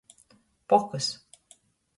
Pokys. 0.73 1.07